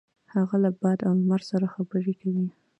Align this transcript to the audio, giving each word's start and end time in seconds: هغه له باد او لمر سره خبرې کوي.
هغه 0.33 0.55
له 0.63 0.69
باد 0.81 0.99
او 1.07 1.13
لمر 1.19 1.41
سره 1.51 1.65
خبرې 1.75 2.13
کوي. 2.21 2.47